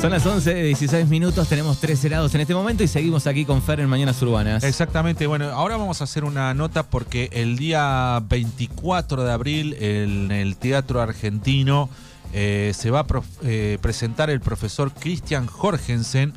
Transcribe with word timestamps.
Son 0.00 0.10
las 0.10 0.24
11, 0.24 0.54
16 0.54 1.08
minutos, 1.08 1.46
tenemos 1.46 1.78
tres 1.78 2.02
helados 2.02 2.34
en 2.34 2.40
este 2.40 2.54
momento 2.54 2.82
y 2.82 2.88
seguimos 2.88 3.26
aquí 3.26 3.44
con 3.44 3.60
Fer 3.60 3.80
en 3.80 3.88
Mañanas 3.90 4.22
Urbanas. 4.22 4.64
Exactamente, 4.64 5.26
bueno, 5.26 5.50
ahora 5.50 5.76
vamos 5.76 6.00
a 6.00 6.04
hacer 6.04 6.24
una 6.24 6.54
nota 6.54 6.84
porque 6.84 7.28
el 7.32 7.58
día 7.58 8.18
24 8.26 9.24
de 9.24 9.30
abril 9.30 9.76
en 9.78 10.32
el 10.32 10.56
Teatro 10.56 11.02
Argentino 11.02 11.90
eh, 12.32 12.72
se 12.74 12.90
va 12.90 13.00
a 13.00 13.06
eh, 13.42 13.76
presentar 13.82 14.30
el 14.30 14.40
profesor 14.40 14.90
Christian 14.90 15.46
Jorgensen. 15.46 16.32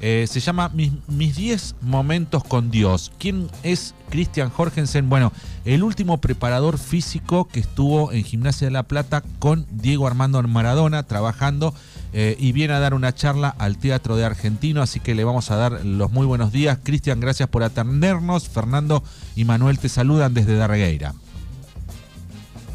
Eh, 0.00 0.26
se 0.30 0.38
llama 0.38 0.70
Mis 0.72 1.34
10 1.36 1.74
momentos 1.80 2.44
con 2.44 2.70
Dios. 2.70 3.10
¿Quién 3.18 3.50
es 3.64 3.96
Christian 4.10 4.48
Jorgensen? 4.48 5.08
Bueno, 5.08 5.32
el 5.64 5.82
último 5.82 6.18
preparador 6.18 6.78
físico 6.78 7.48
que 7.48 7.58
estuvo 7.58 8.12
en 8.12 8.22
Gimnasia 8.22 8.68
de 8.68 8.72
la 8.72 8.84
Plata 8.84 9.24
con 9.40 9.66
Diego 9.72 10.06
Armando 10.06 10.40
Maradona 10.44 11.02
trabajando 11.02 11.74
y 12.12 12.52
viene 12.52 12.74
a 12.74 12.80
dar 12.80 12.94
una 12.94 13.14
charla 13.14 13.54
al 13.58 13.78
Teatro 13.78 14.16
de 14.16 14.24
Argentino, 14.24 14.82
así 14.82 15.00
que 15.00 15.14
le 15.14 15.24
vamos 15.24 15.50
a 15.50 15.56
dar 15.56 15.84
los 15.84 16.10
muy 16.10 16.26
buenos 16.26 16.52
días. 16.52 16.78
Cristian, 16.82 17.20
gracias 17.20 17.48
por 17.48 17.62
atendernos. 17.62 18.48
Fernando 18.48 19.02
y 19.36 19.44
Manuel 19.44 19.78
te 19.78 19.88
saludan 19.88 20.34
desde 20.34 20.56
Darregueira. 20.56 21.14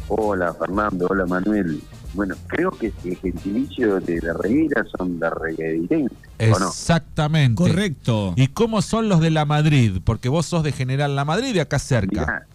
Hola 0.08 0.54
Fernando, 0.54 1.06
hola 1.08 1.26
Manuel. 1.26 1.82
Bueno, 2.14 2.36
creo 2.46 2.70
que 2.70 2.92
el 3.04 3.16
gentilicio 3.16 4.00
de 4.00 4.20
la 4.22 4.34
reguera 4.34 4.84
son 4.96 5.18
la 5.18 5.30
regueirenses. 5.30 6.16
Exactamente. 6.38 7.60
Correcto. 7.60 8.34
¿Y 8.36 8.48
cómo 8.48 8.82
son 8.82 9.08
los 9.08 9.20
de 9.20 9.30
la 9.30 9.44
Madrid? 9.44 10.00
Porque 10.04 10.28
vos 10.28 10.46
sos 10.46 10.62
de 10.62 10.72
General 10.72 11.16
La 11.16 11.24
Madrid, 11.24 11.52
de 11.52 11.60
acá 11.60 11.78
cerca. 11.78 12.46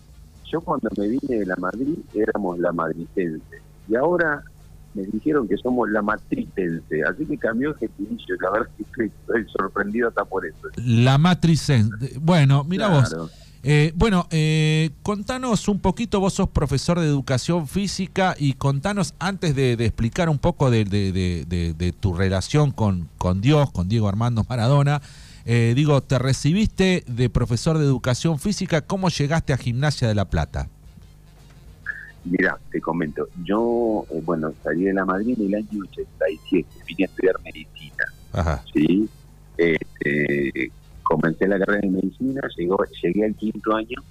yo 0.49 0.61
cuando 0.61 0.89
me 0.97 1.07
vine 1.07 1.39
de 1.39 1.45
la 1.45 1.55
Madrid 1.57 1.97
éramos 2.13 2.57
la 2.59 2.71
madricense. 2.71 3.61
Y 3.89 3.95
ahora 3.95 4.43
me 4.93 5.03
dijeron 5.03 5.47
que 5.47 5.57
somos 5.57 5.89
la 5.89 6.01
matritense. 6.01 7.03
Así 7.03 7.25
que 7.25 7.37
cambió 7.37 7.69
el 7.69 7.77
gentilicio. 7.77 8.35
La 8.41 8.51
verdad 8.51 8.69
que 8.77 8.83
estoy, 8.83 9.11
sorprendido 9.51 10.09
hasta 10.09 10.25
por 10.25 10.45
eso. 10.45 10.69
La 10.77 11.17
matricense. 11.17 12.19
Bueno, 12.19 12.63
mira 12.63 12.87
vos. 12.87 13.15
Eh, 13.61 13.91
bueno, 13.95 14.25
eh, 14.31 14.91
contanos 15.03 15.67
un 15.67 15.79
poquito, 15.79 16.21
vos 16.21 16.33
sos 16.33 16.49
profesor 16.49 16.97
de 16.99 17.05
educación 17.05 17.67
física 17.67 18.33
y 18.39 18.53
contanos 18.53 19.15
antes 19.19 19.53
de, 19.53 19.73
explicar 19.73 20.29
un 20.29 20.39
poco 20.39 20.71
de, 20.71 21.93
tu 21.99 22.13
relación 22.13 22.71
con, 22.71 23.09
con, 23.17 23.41
Dios, 23.41 23.69
con 23.71 23.89
Diego 23.89 24.07
Armando 24.07 24.45
Maradona. 24.47 25.01
Eh, 25.45 25.73
digo, 25.75 26.01
te 26.01 26.19
recibiste 26.19 27.03
de 27.07 27.29
profesor 27.29 27.77
de 27.77 27.85
educación 27.85 28.39
física, 28.39 28.81
¿cómo 28.81 29.09
llegaste 29.09 29.51
a 29.51 29.57
Gimnasia 29.57 30.07
de 30.07 30.15
la 30.15 30.29
Plata? 30.29 30.69
Mira, 32.25 32.57
te 32.71 32.81
comento, 32.81 33.27
yo, 33.43 34.05
bueno, 34.23 34.53
salí 34.63 34.85
de 34.85 34.93
la 34.93 35.05
Madrid 35.05 35.35
en 35.39 35.47
el 35.47 35.55
año 35.55 35.83
87, 35.89 36.65
vine 36.87 37.03
a 37.03 37.05
estudiar 37.05 37.35
medicina. 37.43 38.03
Ajá. 38.33 38.63
¿sí? 38.73 39.09
Este, 39.57 40.71
comencé 41.03 41.47
la 41.47 41.59
carrera 41.59 41.81
de 41.81 41.89
medicina, 41.89 42.41
llegó, 42.57 42.77
llegué 43.01 43.25
al 43.25 43.35
quinto 43.35 43.75
año 43.75 44.01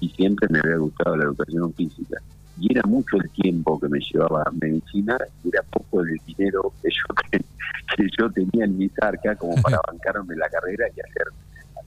y 0.00 0.08
siempre 0.10 0.48
me 0.50 0.60
había 0.60 0.76
gustado 0.76 1.16
la 1.16 1.24
educación 1.24 1.72
física. 1.74 2.20
Y 2.58 2.72
era 2.72 2.82
mucho 2.86 3.16
el 3.16 3.28
tiempo 3.30 3.80
que 3.80 3.88
me 3.88 3.98
llevaba 4.00 4.42
a 4.46 4.50
medicina 4.52 5.18
y 5.44 5.48
era 5.48 5.62
poco 5.62 6.02
el 6.02 6.16
dinero 6.26 6.72
que 6.82 6.88
yo, 6.90 7.14
que, 7.96 8.06
yo 8.18 8.30
tenía 8.30 8.64
en 8.64 8.78
mi 8.78 8.90
arcas 9.00 9.38
como 9.38 9.60
para 9.62 9.80
bancarme 9.88 10.36
la 10.36 10.48
carrera 10.48 10.86
y 10.88 11.00
hacer 11.00 11.26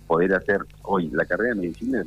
poder 0.07 0.33
hacer 0.33 0.59
hoy 0.83 1.09
la 1.11 1.25
carrera 1.25 1.55
de 1.55 1.61
medicina 1.61 2.03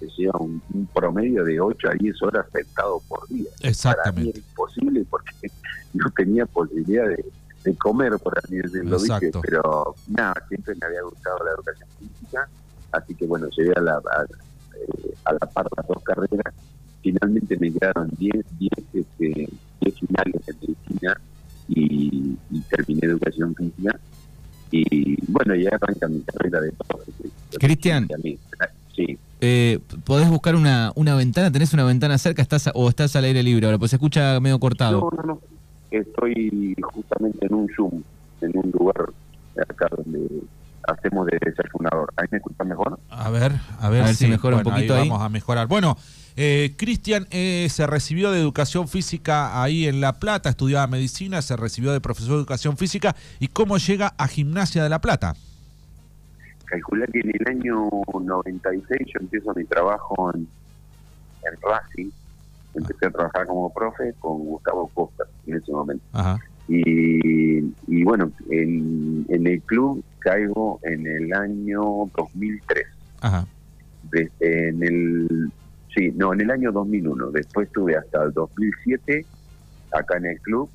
se 0.00 0.06
lleva 0.16 0.38
un, 0.40 0.60
promedio 0.94 1.44
de 1.44 1.60
8 1.60 1.88
a 1.88 1.94
10 1.94 2.22
horas 2.22 2.46
sentado 2.52 3.00
por 3.08 3.28
día. 3.28 3.48
Exactamente. 3.60 4.10
Para 4.10 4.24
mí 4.24 4.30
era 4.30 4.38
imposible 4.38 5.06
porque 5.08 5.32
no 5.94 6.10
tenía 6.10 6.46
posibilidad 6.46 7.06
de, 7.08 7.24
de 7.64 7.74
comer, 7.76 8.12
por 8.18 8.38
así 8.38 8.56
decirlo, 8.56 8.98
pero 9.42 9.94
nada, 10.08 10.34
siempre 10.48 10.74
me 10.80 10.86
había 10.86 11.02
gustado 11.02 11.38
la 11.44 11.50
educación 11.52 11.88
física, 11.98 12.48
así 12.92 13.14
que 13.14 13.26
bueno, 13.26 13.48
llegué 13.56 13.72
a 13.76 13.80
la, 13.80 13.92
a, 13.92 14.24
eh, 14.24 15.14
la 15.40 15.46
par 15.46 15.66
las 15.76 15.86
dos 15.86 16.02
carreras, 16.02 16.54
finalmente 17.02 17.56
me 17.58 17.72
quedaron 17.72 18.10
10 18.18 18.34
este, 18.94 19.48
finales 19.80 20.46
de 20.46 20.54
medicina 20.60 21.20
y, 21.68 22.36
terminé 22.68 23.00
educación 23.06 23.54
física, 23.54 23.98
y 24.70 25.16
bueno, 25.30 25.54
ya 25.54 25.70
arranca 25.70 26.08
mi 26.08 26.20
carrera 26.20 26.60
de 26.60 26.72
todo. 26.72 27.02
Cristian. 27.58 28.08
Sí. 28.94 29.18
Eh, 29.40 29.78
¿Podés 30.10 30.28
buscar 30.28 30.56
una, 30.56 30.90
una 30.96 31.14
ventana? 31.14 31.52
¿Tenés 31.52 31.72
una 31.72 31.84
ventana 31.84 32.18
cerca 32.18 32.42
estás 32.42 32.68
o 32.74 32.88
estás 32.88 33.14
al 33.14 33.22
aire 33.22 33.44
libre 33.44 33.66
ahora? 33.66 33.78
Pues 33.78 33.92
se 33.92 33.96
escucha 33.96 34.40
medio 34.40 34.58
cortado. 34.58 34.98
No, 35.02 35.10
no, 35.16 35.22
no 35.22 35.40
estoy 35.92 36.74
justamente 36.82 37.46
en 37.46 37.54
un 37.54 37.68
Zoom, 37.76 38.02
en 38.40 38.58
un 38.58 38.72
lugar 38.72 39.12
acá 39.68 39.86
donde 39.96 40.42
hacemos 40.82 41.28
de 41.28 41.38
desayunador. 41.46 42.12
¿Ahí 42.16 42.26
me 42.28 42.38
escuchan 42.38 42.66
mejor? 42.66 42.98
A 43.08 43.30
ver, 43.30 43.52
a 43.78 43.88
ver, 43.88 44.12
si 44.16 44.26
mejora 44.26 44.56
un 44.56 44.64
poquito 44.64 44.96
ahí, 44.96 45.08
Vamos 45.08 45.24
a 45.24 45.28
mejorar. 45.28 45.68
Bueno, 45.68 45.96
eh, 46.34 46.74
Cristian 46.76 47.28
eh, 47.30 47.68
se 47.70 47.86
recibió 47.86 48.32
de 48.32 48.40
educación 48.40 48.88
física 48.88 49.62
ahí 49.62 49.86
en 49.86 50.00
La 50.00 50.14
Plata, 50.14 50.48
estudiaba 50.48 50.88
medicina, 50.88 51.40
se 51.40 51.54
recibió 51.54 51.92
de 51.92 52.00
profesor 52.00 52.32
de 52.32 52.38
educación 52.38 52.76
física. 52.76 53.14
¿Y 53.38 53.46
cómo 53.46 53.78
llega 53.78 54.14
a 54.18 54.26
Gimnasia 54.26 54.82
de 54.82 54.88
La 54.88 55.00
Plata? 55.00 55.36
Calculé 56.70 57.06
que 57.08 57.18
en 57.18 57.32
el 57.34 57.48
año 57.48 57.88
96 58.14 59.00
yo 59.12 59.20
empiezo 59.20 59.52
mi 59.54 59.64
trabajo 59.64 60.32
en, 60.32 60.46
en 61.42 61.60
Racing, 61.60 62.10
empecé 62.74 63.06
a 63.06 63.10
trabajar 63.10 63.46
como 63.48 63.72
profe 63.72 64.14
con 64.20 64.38
Gustavo 64.44 64.88
Costa 64.94 65.24
en 65.48 65.56
ese 65.56 65.72
momento. 65.72 66.04
Y, 66.68 68.04
bueno, 68.04 68.30
en, 68.48 69.26
el 69.28 69.60
club 69.62 70.04
caigo 70.20 70.78
en 70.84 71.08
el 71.08 71.32
año 71.32 72.08
2003. 72.16 72.86
Ajá. 73.22 73.44
en 74.38 74.82
el, 74.84 75.52
sí, 75.92 76.12
no, 76.14 76.32
en 76.32 76.42
el 76.42 76.52
año 76.52 76.70
2001. 76.70 77.32
Después 77.32 77.66
estuve 77.66 77.96
hasta 77.96 78.22
el 78.22 78.32
2007 78.32 79.26
acá 79.92 80.18
en 80.18 80.26
el 80.26 80.40
club 80.40 80.70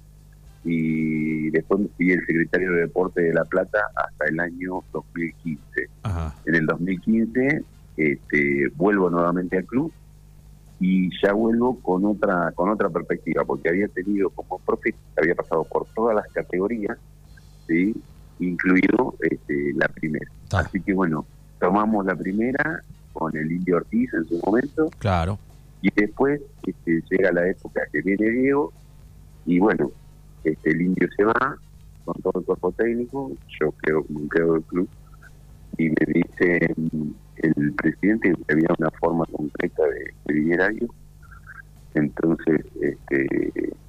y 0.66 1.52
después 1.52 1.82
fui 1.96 2.12
el 2.12 2.26
secretario 2.26 2.72
de 2.72 2.82
Deporte 2.82 3.22
de 3.22 3.34
La 3.34 3.46
Plata 3.46 3.78
hasta 3.96 4.26
el 4.26 4.40
año 4.40 4.84
2015. 4.92 5.90
Ajá. 6.02 6.36
En 6.46 6.56
el 6.56 6.66
2015 6.66 7.64
este, 7.98 8.68
vuelvo 8.76 9.10
nuevamente 9.12 9.58
al 9.58 9.66
club 9.66 9.94
y 10.80 11.10
ya 11.22 11.32
vuelvo 11.34 11.80
con 11.80 12.04
otra 12.04 12.52
con 12.54 12.70
otra 12.70 12.90
perspectiva 12.90 13.46
porque 13.46 13.70
había 13.70 13.88
tenido 13.88 14.30
como 14.32 14.60
profe 14.60 14.94
había 15.16 15.34
pasado 15.34 15.64
por 15.64 15.86
todas 15.96 16.14
las 16.14 16.28
categorías 16.34 16.98
sí 17.66 17.96
incluido 18.40 19.16
este, 19.22 19.72
la 19.76 19.88
primera. 19.88 20.30
Así 20.52 20.82
que 20.82 20.94
bueno 20.94 21.26
tomamos 21.60 22.06
la 22.06 22.16
primera 22.16 22.82
con 23.14 23.38
el 23.38 23.50
Indio 23.50 23.78
Ortiz 23.78 24.14
en 24.14 24.26
su 24.26 24.42
momento. 24.46 24.90
Claro. 24.98 25.40
Y 25.82 25.90
después 25.96 26.42
este, 26.68 27.02
llega 27.10 27.32
la 27.32 27.48
época 27.48 27.82
que 27.94 28.02
viene 28.02 28.30
Diego 28.30 28.74
y 29.46 29.60
bueno 29.60 29.92
este 30.46 30.72
el 30.72 30.82
Indio 30.82 31.08
se 31.16 31.24
va 31.24 31.58
con 32.06 32.22
todo 32.22 32.40
el 32.40 32.46
cuerpo 32.46 32.72
técnico 32.74 33.32
yo 33.60 33.72
creo 33.82 34.04
como 34.04 34.28
creo 34.28 34.54
del 34.54 34.64
club 34.64 34.90
y 35.78 35.90
me 35.90 36.06
dice 36.14 36.74
el 37.38 37.74
presidente 37.74 38.34
que 38.48 38.54
había 38.54 38.70
una 38.78 38.90
forma 38.92 39.26
concreta 39.26 39.84
de, 39.84 40.34
de 40.34 40.88
Entonces, 41.96 42.66
este, 42.82 43.28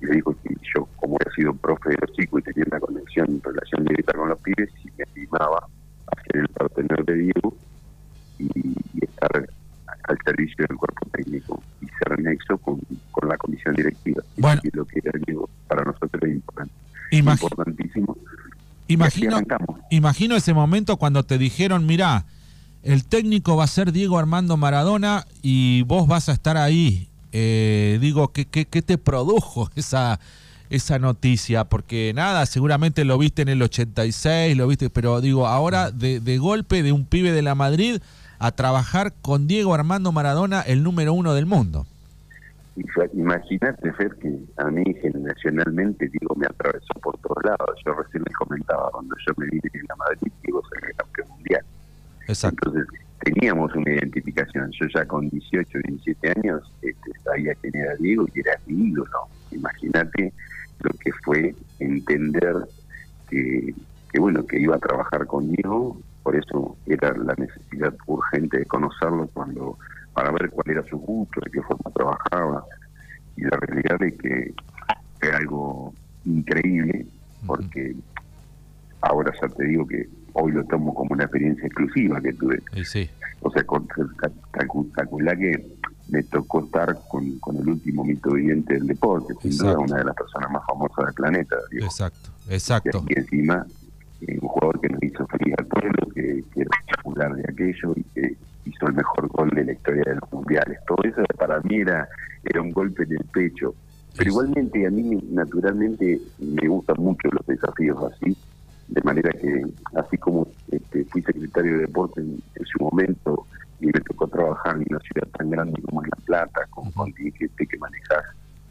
le 0.00 0.10
dijo 0.14 0.34
que 0.42 0.54
yo, 0.74 0.88
como 0.96 1.16
he 1.18 1.34
sido 1.34 1.54
profe 1.54 1.90
de 1.90 1.96
los 2.00 2.12
chicos 2.12 2.40
y 2.40 2.52
tenía 2.52 2.64
una 2.66 2.80
conexión, 2.80 3.40
relación 3.42 3.84
directa 3.84 4.12
con 4.14 4.28
los 4.28 4.38
pibes, 4.40 4.70
y 4.84 4.90
me 4.96 5.04
animaba 5.14 5.58
a 5.58 6.22
ser 6.22 6.42
el 6.42 6.48
partener 6.48 7.04
de 7.04 7.14
Diego 7.14 7.54
y, 8.38 8.76
estar 9.02 9.48
al 10.08 10.18
servicio 10.24 10.64
del 10.68 10.76
cuerpo 10.76 10.85
importantísimo. 17.10 18.16
Imagino, 18.88 19.40
imagino 19.90 20.36
ese 20.36 20.54
momento 20.54 20.96
cuando 20.96 21.24
te 21.24 21.38
dijeron, 21.38 21.86
mira, 21.86 22.24
el 22.82 23.04
técnico 23.04 23.56
va 23.56 23.64
a 23.64 23.68
ser 23.68 23.90
Diego 23.90 24.18
Armando 24.18 24.56
Maradona 24.56 25.26
y 25.42 25.82
vos 25.82 26.06
vas 26.06 26.28
a 26.28 26.32
estar 26.32 26.56
ahí. 26.56 27.08
Eh, 27.32 27.98
digo, 28.00 28.32
¿qué, 28.32 28.44
¿qué, 28.44 28.64
qué, 28.64 28.82
te 28.82 28.96
produjo 28.96 29.70
esa, 29.76 30.20
esa 30.70 30.98
noticia? 31.00 31.64
Porque 31.64 32.12
nada, 32.14 32.46
seguramente 32.46 33.04
lo 33.04 33.18
viste 33.18 33.42
en 33.42 33.48
el 33.48 33.62
86, 33.62 34.56
lo 34.56 34.68
viste, 34.68 34.88
pero 34.88 35.20
digo, 35.20 35.48
ahora 35.48 35.90
de, 35.90 36.20
de 36.20 36.38
golpe 36.38 36.84
de 36.84 36.92
un 36.92 37.04
pibe 37.04 37.32
de 37.32 37.42
la 37.42 37.56
Madrid 37.56 38.00
a 38.38 38.52
trabajar 38.52 39.14
con 39.20 39.48
Diego 39.48 39.74
Armando 39.74 40.12
Maradona, 40.12 40.60
el 40.60 40.84
número 40.84 41.12
uno 41.12 41.34
del 41.34 41.46
mundo. 41.46 41.86
Imagínate, 43.14 43.92
Fer, 43.94 44.14
que 44.16 44.38
a 44.58 44.70
mí 44.70 44.84
generacionalmente, 45.00 46.08
digo, 46.08 46.34
me 46.34 46.46
atravesó 46.46 46.92
por 47.02 47.16
todos 47.18 47.42
lados. 47.44 47.80
Yo 47.84 47.94
recién 47.94 48.22
les 48.26 48.36
comentaba, 48.36 48.90
cuando 48.90 49.14
yo 49.26 49.32
me 49.38 49.46
vine 49.46 49.70
en 49.72 49.86
la 49.88 49.96
Madrid, 49.96 50.32
digo, 50.42 50.62
soy 50.68 50.90
el 50.90 50.96
campeón 50.96 51.28
mundial. 51.30 51.64
Entonces 52.28 52.86
teníamos 53.20 53.74
una 53.74 53.90
identificación. 53.90 54.70
Yo 54.72 54.86
ya 54.94 55.06
con 55.06 55.28
18, 55.28 55.78
17 55.84 56.32
años 56.36 56.62
este, 56.82 57.10
sabía 57.24 57.54
quién 57.56 57.76
era 57.76 57.94
Diego 57.96 58.26
y 58.34 58.40
era 58.40 58.58
mi 58.66 58.88
ídolo. 58.90 59.28
Imagínate 59.52 60.32
lo 60.80 60.90
que 60.90 61.12
fue 61.24 61.54
entender 61.78 62.54
que, 63.30 63.74
que, 64.12 64.20
bueno, 64.20 64.46
que 64.46 64.60
iba 64.60 64.76
a 64.76 64.78
trabajar 64.78 65.26
conmigo, 65.26 65.98
por 66.22 66.36
eso 66.36 66.76
era 66.86 67.16
la 67.16 67.34
necesidad 67.38 67.94
urgente 68.06 68.58
de 68.58 68.64
conocerlo 68.66 69.28
cuando 69.32 69.78
para 70.16 70.30
ver 70.30 70.48
cuál 70.48 70.70
era 70.70 70.82
su 70.88 70.96
gusto, 70.96 71.42
de 71.44 71.50
qué 71.50 71.60
forma 71.60 71.90
trabajaba, 71.94 72.64
y 73.36 73.42
la 73.42 73.58
realidad 73.60 74.02
es 74.02 74.16
que 74.16 74.54
era 75.20 75.36
algo 75.36 75.92
increíble, 76.24 77.04
porque 77.46 77.94
ahora 79.02 79.30
ya 79.38 79.46
te 79.46 79.64
digo 79.64 79.86
que 79.86 80.08
hoy 80.32 80.52
lo 80.52 80.64
tomo 80.64 80.94
como 80.94 81.12
una 81.12 81.24
experiencia 81.24 81.66
exclusiva 81.66 82.18
que 82.22 82.32
tuve. 82.32 82.62
Sí. 82.82 83.10
O 83.42 83.50
sea, 83.50 83.62
calcula 84.92 85.36
que 85.36 85.66
me 86.08 86.22
tocó 86.22 86.64
estar 86.64 86.96
con, 87.08 87.38
con 87.38 87.58
el 87.58 87.68
último 87.68 88.02
mito 88.02 88.30
viviente 88.30 88.72
del 88.72 88.86
deporte, 88.86 89.34
sin 89.42 89.58
duda 89.58 89.78
una 89.78 89.98
de 89.98 90.04
las 90.04 90.16
personas 90.16 90.50
más 90.50 90.64
famosas 90.66 91.04
del 91.04 91.14
planeta. 91.14 91.56
Exacto, 91.72 92.30
exacto. 92.48 93.04
Y, 93.06 93.18
encima, 93.18 93.66
eh, 94.22 94.38
un 94.40 94.48
jugador 94.48 94.80
que 94.80 94.88
nos 94.88 95.02
hizo 95.02 95.26
feliz 95.26 95.54
al 95.58 95.66
pueblo, 95.66 96.08
que, 96.14 96.42
que 96.54 96.60
era 96.62 96.70
popular 97.02 97.34
de 97.34 97.42
aquello 97.42 97.92
y 97.96 98.02
que 98.14 98.45
el 98.88 98.94
mejor 98.94 99.28
gol 99.28 99.50
de 99.50 99.64
la 99.64 99.72
historia 99.72 100.02
de 100.06 100.14
los 100.16 100.32
mundiales. 100.32 100.78
Todo 100.86 100.98
eso 101.04 101.22
para 101.38 101.60
mí 101.60 101.76
era, 101.76 102.08
era 102.44 102.60
un 102.60 102.72
golpe 102.72 103.04
en 103.04 103.12
el 103.12 103.24
pecho. 103.32 103.74
Pero 104.16 104.30
igualmente 104.30 104.86
a 104.86 104.90
mí 104.90 105.02
naturalmente 105.30 106.20
me 106.38 106.68
gustan 106.68 106.96
mucho 106.98 107.28
los 107.30 107.46
desafíos 107.46 108.12
así, 108.12 108.36
de 108.88 109.02
manera 109.02 109.30
que 109.32 109.66
así 109.94 110.16
como 110.16 110.48
este, 110.70 111.04
fui 111.04 111.22
secretario 111.22 111.72
de 111.72 111.78
deporte 111.80 112.20
en, 112.20 112.42
su 112.64 112.82
momento 112.82 113.46
y 113.80 113.86
me 113.86 114.00
tocó 114.00 114.26
trabajar 114.26 114.76
en 114.76 114.86
una 114.88 115.00
ciudad 115.00 115.28
tan 115.36 115.50
grande 115.50 115.82
como 115.82 116.02
es 116.02 116.08
La 116.08 116.24
Plata, 116.24 116.66
con 116.70 116.90
contingente 116.92 117.66
que 117.66 117.76
manejas 117.76 118.24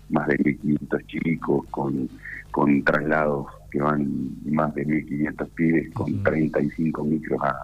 más 0.09 0.27
de 0.27 0.37
1.500 0.37 1.05
chicos, 1.05 1.65
con, 1.69 2.09
con 2.51 2.83
traslados 2.83 3.47
que 3.69 3.81
van 3.81 4.07
más 4.45 4.73
de 4.73 4.85
1.500 4.87 5.49
pies, 5.49 5.93
con 5.93 6.23
35 6.23 7.03
micros 7.03 7.39
a, 7.43 7.61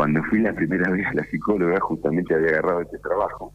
cuando 0.00 0.22
fui 0.24 0.40
la 0.40 0.54
primera 0.54 0.90
vez 0.92 1.06
a 1.06 1.12
la 1.12 1.24
psicóloga, 1.26 1.78
justamente 1.78 2.34
había 2.34 2.52
agarrado 2.52 2.80
este 2.80 2.96
trabajo. 2.98 3.52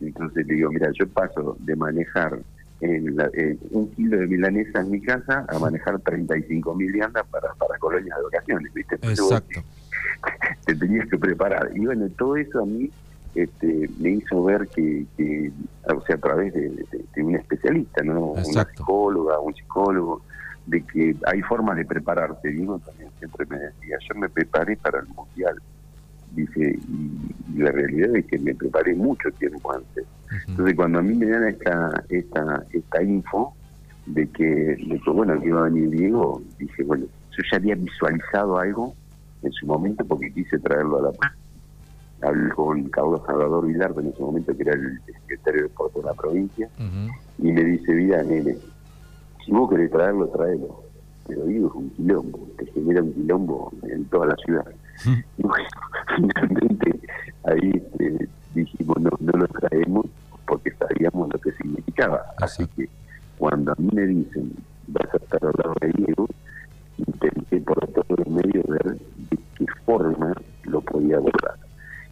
Entonces 0.00 0.44
le 0.44 0.54
digo, 0.54 0.72
mira, 0.72 0.90
yo 0.92 1.06
paso 1.08 1.56
de 1.60 1.76
manejar 1.76 2.40
un 2.80 3.90
kilo 3.94 4.18
de 4.18 4.26
milanesa 4.26 4.80
en 4.80 4.90
mi 4.90 5.00
casa 5.00 5.44
a 5.48 5.58
manejar 5.60 6.00
35 6.00 6.74
mil 6.74 6.92
viandas 6.92 7.24
para, 7.28 7.52
para 7.54 7.78
colonias 7.78 8.16
de 8.16 8.24
vacaciones, 8.24 8.74
¿viste? 8.74 8.96
Exacto. 8.96 9.60
Te 10.66 10.74
tenías 10.74 11.08
que 11.08 11.16
preparar. 11.16 11.70
Y 11.74 11.86
bueno, 11.86 12.08
todo 12.16 12.36
eso 12.36 12.60
a 12.62 12.66
mí 12.66 12.90
este, 13.36 13.88
me 14.00 14.10
hizo 14.10 14.42
ver 14.42 14.66
que, 14.68 15.06
o 15.84 16.00
sea, 16.02 16.16
a 16.16 16.18
través 16.18 16.54
de, 16.54 17.22
un 17.22 17.36
especialista, 17.36 18.02
¿no? 18.02 18.32
Una 18.32 18.64
psicóloga, 18.64 19.38
un 19.38 19.54
psicólogo, 19.54 20.22
de 20.68 20.82
que 20.82 21.16
hay 21.26 21.42
formas 21.42 21.76
de 21.76 21.84
prepararse. 21.84 22.52
Y 22.52 22.58
uno 22.58 22.78
también 22.78 23.10
siempre 23.18 23.46
me 23.46 23.58
decía, 23.58 23.96
yo 24.08 24.18
me 24.18 24.28
preparé 24.28 24.76
para 24.76 25.00
el 25.00 25.08
mundial. 25.08 25.56
Dice, 26.32 26.78
y, 26.88 27.58
la 27.58 27.72
realidad 27.72 28.14
es 28.16 28.26
que 28.26 28.38
me 28.38 28.54
preparé 28.54 28.94
mucho 28.94 29.30
tiempo 29.32 29.72
antes. 29.72 30.04
Entonces, 30.46 30.76
cuando 30.76 30.98
a 30.98 31.02
mí 31.02 31.14
me 31.14 31.26
dan 31.26 31.48
esta, 31.48 32.04
esta, 32.10 32.64
esta 32.70 33.02
info 33.02 33.54
de 34.06 34.28
que, 34.28 34.44
de 34.44 35.00
que, 35.02 35.10
bueno, 35.10 35.40
que 35.40 35.48
iba 35.48 35.60
a 35.60 35.64
venir 35.64 35.90
Diego, 35.90 36.42
dije, 36.58 36.84
bueno, 36.84 37.06
yo 37.06 37.42
ya 37.50 37.56
había 37.56 37.74
visualizado 37.74 38.58
algo 38.58 38.94
en 39.42 39.52
su 39.52 39.66
momento 39.66 40.04
porque 40.04 40.32
quise 40.32 40.58
traerlo 40.58 40.98
a 40.98 41.02
la 41.02 41.12
hablé 42.20 42.50
con 42.50 42.82
Carlos 42.88 43.22
Salvador 43.26 43.66
Vilar 43.66 43.94
en 43.96 44.08
ese 44.08 44.20
momento 44.20 44.56
que 44.56 44.62
era 44.62 44.72
el 44.72 45.00
secretario 45.06 45.62
de 45.62 45.68
deporte 45.68 46.00
de 46.00 46.04
la 46.04 46.14
provincia 46.14 46.68
y 47.38 47.52
me 47.52 47.62
dice 47.62 47.92
mira 47.92 48.24
nene 48.24 48.56
si 49.44 49.52
vos 49.52 49.70
querés 49.70 49.90
traerlo 49.90 50.28
traelo 50.28 50.82
pero 51.26 51.44
digo 51.44 51.68
es 51.68 51.74
un 51.74 51.90
quilombo 51.90 52.48
te 52.58 52.66
genera 52.66 53.02
un 53.02 53.12
quilombo 53.12 53.72
en 53.82 54.04
toda 54.06 54.26
la 54.26 54.36
ciudad. 54.36 54.66
Y 55.38 55.42
bueno 55.42 55.68
finalmente 56.16 57.00
ahí 57.44 57.72
este, 57.74 58.28
dijimos 58.54 58.96
no, 59.00 59.10
no 59.20 59.32
lo 59.32 59.46
traemos 59.48 60.06
porque 60.46 60.72
sabíamos 60.72 61.28
lo 61.32 61.38
que 61.38 61.52
significaba 61.52 62.22
así. 62.38 62.66
que 62.68 62.88
cuando 63.36 63.72
a 63.72 63.74
mí 63.78 63.88
me 63.92 64.06
dicen 64.06 64.52
vas 64.88 65.14
a 65.14 65.18
estar 65.18 65.44
al 65.44 65.54
lado 65.56 65.74
de 65.80 65.92
Diego 65.92 66.28
intenté 66.96 67.60
por 67.60 67.86
todos 67.88 68.18
los 68.18 68.28
medios 68.28 68.66
ver 68.66 68.98
de 69.30 69.38
qué 69.56 69.66
forma 69.84 70.34
lo 70.64 70.80
podía 70.80 71.16
abordar. 71.16 71.56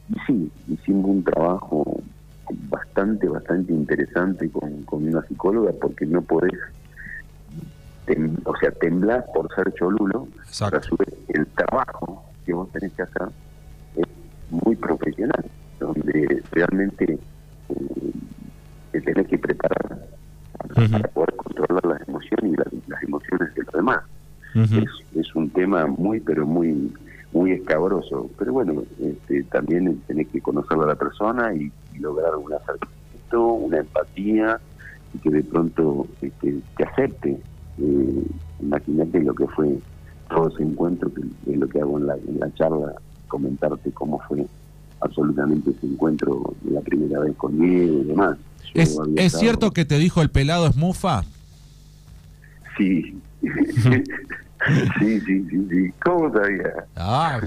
Y 0.08 0.14
sí, 0.26 0.52
hicimos 0.68 1.06
un 1.06 1.24
trabajo 1.24 2.00
bastante, 2.68 3.28
bastante 3.28 3.72
interesante 3.72 4.48
con, 4.50 4.82
con 4.84 5.06
una 5.06 5.22
psicóloga 5.26 5.72
porque 5.80 6.06
no 6.06 6.22
podés, 6.22 6.52
o 8.44 8.56
sea, 8.56 8.70
temblar 8.72 9.26
por 9.34 9.52
ser 9.54 9.72
cholulo, 9.74 10.28
pero 10.58 10.78
a 10.78 10.82
su 10.82 10.96
vez 10.96 11.08
el 11.28 11.46
trabajo 11.46 12.24
que 12.44 12.52
vos 12.52 12.70
tenés 12.72 12.92
que 12.92 13.02
hacer 13.02 13.28
es 13.96 14.06
muy 14.50 14.76
profesional, 14.76 15.44
donde 15.80 16.42
realmente 16.52 17.18
eh, 17.68 18.12
te 18.92 19.00
tenés 19.00 19.26
que 19.26 19.38
preparar 19.38 20.06
para, 20.74 21.08
poder 21.08 21.36
controlar 21.36 21.86
las 21.86 22.08
emociones 22.08 22.52
y 22.52 22.56
las, 22.90 23.02
emociones 23.02 23.54
de 23.54 23.62
los 23.62 23.74
demás. 23.74 24.00
es, 24.54 25.18
es 25.18 25.34
un 25.34 25.50
tema 25.50 25.86
muy, 25.86 26.20
pero 26.20 26.46
muy 26.46 26.92
muy 27.36 27.52
escabroso. 27.52 28.30
Pero 28.38 28.52
bueno, 28.52 28.82
este, 29.00 29.42
también 29.44 30.00
tenés 30.06 30.28
que 30.28 30.40
conocer 30.40 30.78
a 30.78 30.86
la 30.86 30.94
persona 30.94 31.54
y, 31.54 31.70
lograr 31.98 32.36
un 32.36 32.52
acercamiento, 32.52 33.42
una 33.42 33.78
empatía 33.78 34.60
y 35.14 35.18
que 35.18 35.30
de 35.30 35.42
pronto 35.42 36.06
este, 36.20 36.56
te 36.76 36.84
acepte. 36.84 37.38
Eh, 37.78 38.24
imagínate 38.60 39.20
lo 39.20 39.34
que 39.34 39.46
fue 39.48 39.78
todo 40.28 40.48
ese 40.48 40.62
encuentro, 40.62 41.12
que 41.12 41.22
es 41.52 41.58
lo 41.58 41.68
que 41.68 41.80
hago 41.80 41.98
en 41.98 42.06
la, 42.06 42.14
en 42.14 42.40
la 42.40 42.52
charla, 42.54 42.94
comentarte 43.28 43.90
cómo 43.92 44.20
fue 44.28 44.46
absolutamente 45.00 45.70
ese 45.70 45.86
encuentro 45.86 46.54
la 46.70 46.80
primera 46.80 47.20
vez 47.20 47.36
conmigo 47.36 48.02
y 48.02 48.04
demás. 48.04 48.38
¿Es, 48.74 48.96
¿es 49.16 49.32
cierto 49.32 49.70
que 49.70 49.84
te 49.84 49.98
dijo 49.98 50.22
el 50.22 50.30
pelado 50.30 50.66
es 50.66 50.76
mufa? 50.76 51.24
Sí. 52.76 53.16
Sí, 54.98 55.20
sí, 55.20 55.44
sí, 55.48 55.68
sí. 55.70 55.92
¿Cómo 56.02 56.32
sabía? 56.32 56.86
Ah, 56.96 57.40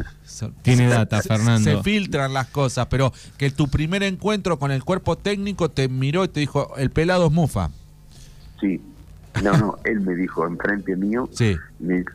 tiene 0.61 0.87
data, 0.87 1.21
Fernando. 1.21 1.69
Se 1.69 1.83
filtran 1.83 2.33
las 2.33 2.47
cosas, 2.47 2.87
pero 2.87 3.11
que 3.37 3.49
tu 3.51 3.67
primer 3.67 4.03
encuentro 4.03 4.57
con 4.57 4.71
el 4.71 4.83
cuerpo 4.83 5.17
técnico 5.17 5.69
te 5.69 5.89
miró 5.89 6.23
y 6.23 6.29
te 6.29 6.39
dijo, 6.39 6.75
el 6.77 6.91
pelado 6.91 7.27
es 7.27 7.31
mufa. 7.31 7.71
Sí. 8.61 8.79
No, 9.43 9.57
no, 9.57 9.77
él 9.83 10.01
me 10.01 10.15
dijo 10.15 10.45
enfrente 10.45 10.95
mío, 10.95 11.29
sí. 11.31 11.55